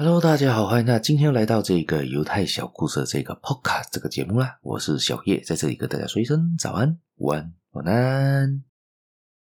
[0.00, 4.60] Hello，大家好，欢迎大家今天来到这个犹太小故事的这个 Podcast 这个节目啦。
[4.62, 8.62] 我是小叶，在这里跟大家说一声早安、午安、晚安。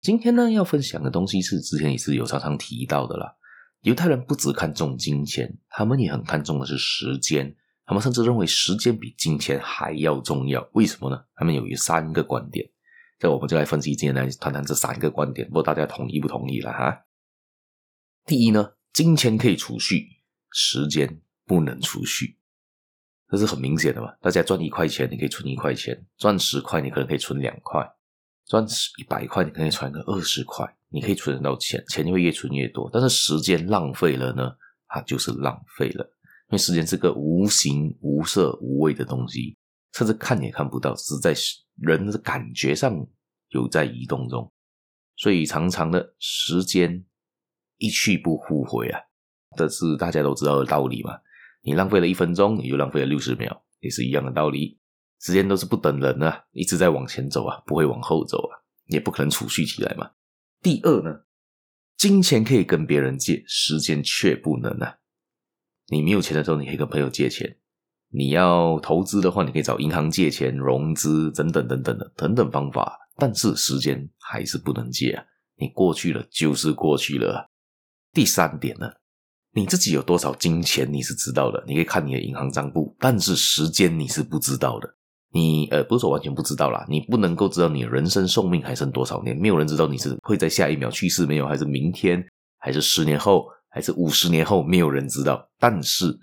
[0.00, 3.36] 今天呢，要分享的东西是之前也是有常常提到的啦。
[3.82, 7.54] 犹太人不只看重金钱，他们也很看重的是时间。
[7.84, 10.66] 他们甚至认为时间比金钱还要重要。
[10.72, 11.22] 为什么呢？
[11.34, 12.66] 他们有三个观点。
[13.18, 17.04] 这我们就来分析，今天来谈谈这三个观点，不知道大家同意不同意了哈？
[18.24, 20.06] 第一呢，金钱可以储蓄，
[20.52, 22.36] 时间不能储蓄，
[23.28, 24.12] 这是很明显的嘛。
[24.20, 27.82] 大家赚一块钱，你可以存一块钱；赚十块，你可能可以存两块；
[28.46, 28.66] 赚
[28.98, 30.76] 一百块，你可以存个二十块。
[30.92, 32.90] 你可以存得到钱，钱就会越存越多。
[32.92, 34.50] 但是时间浪费了呢，
[34.88, 36.04] 它就是浪费了，
[36.48, 39.56] 因为时间是个无形、无色、无味的东西，
[39.92, 41.32] 甚至看也看不到，只是在
[41.76, 43.06] 人的感觉上
[43.50, 44.52] 有在移动中，
[45.14, 47.04] 所以常常的时间
[47.76, 49.00] 一去不复回啊，
[49.56, 51.18] 这是大家都知道的道理嘛。
[51.62, 54.78] 你浪费了一分钟，你就浪费了六十秒，也是一样的道理。
[55.20, 60.10] 时间都是不等人的啊，一直在往前走啊，不会往后走啊，也不可能储蓄起来嘛。
[60.62, 61.20] 第二呢，
[61.96, 64.96] 金钱可以跟别人借，时间却不能啊。
[65.88, 67.58] 你没有钱的时候，你可以跟朋友借钱。
[68.12, 75.24] 你要投资的话，你可以找银行借钱、融资等等等等的等等方法，但是时间还是不能借啊！
[75.56, 77.50] 你过去了就是过去了。
[78.12, 78.90] 第三点呢，
[79.52, 84.88] 你自己有多少金钱你是知道的，你可以看你的银行账簿，但是时间你是不知道的。
[85.32, 92.24] 你呃，不是说完全不知道啦，你不能够知道你人生寿命还剩多少年，没有人知道你是会在下一秒去世没有，还是明天，
[92.58, 96.18] 还是十年后，还是五十年后，没有人知道，但是。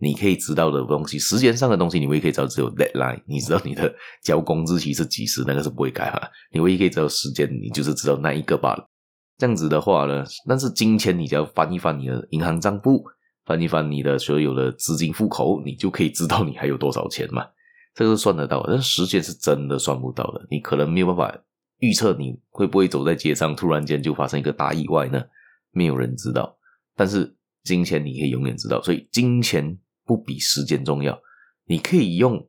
[0.00, 3.20] 你可以知道的东西，时间上的东西，你唯一可以知道只有 deadline。
[3.26, 3.92] 你知道你的
[4.22, 6.22] 交工日期是几时，那个是不会改哈。
[6.52, 8.88] 你唯一可以知道时间，你就是知道那一个罢了。
[9.38, 13.04] 这样子的话呢，但是金钱你只要翻一翻你的银行账簿，
[13.46, 17.46] 翻一翻你的所有的资金户口，你就可以知道你还有多少钱嘛。
[17.94, 20.46] 这个算得到，但是时间是真的算不到的。
[20.50, 21.38] 你可能没有办法
[21.78, 25.22] 预测你会不会走在街上，突然间就发生一个大意外呢？
[25.70, 26.58] 没有人知道。
[26.94, 27.34] 但是
[27.64, 29.78] 金钱你可以永远知道，所以金钱。
[30.08, 31.20] 不比时间重要，
[31.66, 32.48] 你可以用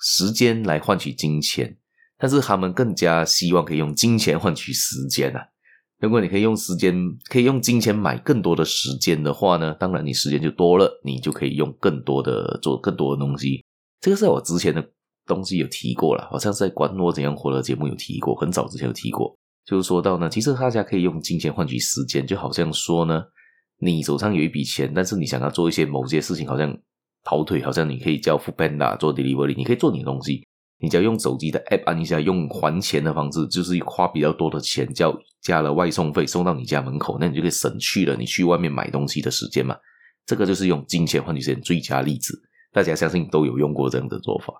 [0.00, 1.76] 时间来换取金钱，
[2.16, 5.48] 但是他们更加希望可以用金钱换取时间啊。
[6.02, 6.94] 如果你可以用时间，
[7.30, 13.64] 可以用金钱买更多的时间的话呢，当然你时间就多了，你就可以用更多的做更多的东西。
[14.00, 14.84] 这个是我之前的
[15.26, 23.22] 东西有提过了，好像是在《管我怎样活》的节目有提过，很早之前有提过，就是说到呢，其实大家可以用金钱换取时间，就好像说呢，
[23.78, 26.76] 你手上有一笔钱，但是你想要做一些某些事情，好像。
[27.24, 30.44] 跑腿好像你可以叫 f o o p a n d a 做 delivery，你可以做你的东西，
[30.82, 39.76] 你只要用手机的 app 按一下，用还钱的方式，就是花比较多的钱，叫加了外送费送到你家门口，那你就可以省去了你去外面买东西的时间嘛。
[40.26, 42.36] 这个就是用金钱换取时间最佳例子，
[42.72, 44.52] 大家相信都有用过这样的做法。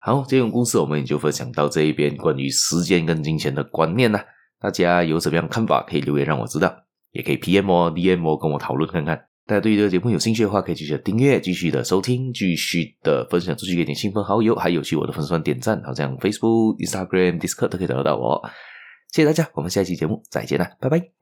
[0.00, 4.20] 好，这种故事我们也就分享到这一边，关于时间跟金钱的观念呢，
[4.60, 6.74] 大家有什么样看法可以留言让我知道，
[7.12, 9.27] 也可以 PM 哦 DM 哦跟我讨论看看。
[9.48, 18.46] 大家对于这个节目有兴趣的话，可以继续订阅，继续的收听，继续的分享出去给你亲朋好友，还有去我的粉丝团点赞，好像 Facebook、Instagram、Discord 都可以找得到我。
[19.10, 21.17] 谢谢大家，我们下一期节目再见啦，拜拜。